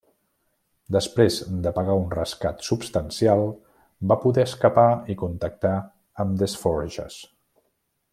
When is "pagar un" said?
1.75-2.07